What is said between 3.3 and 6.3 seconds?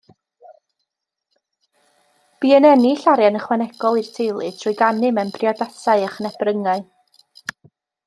ychwanegol i'r teulu trwy ganu mewn priodasau a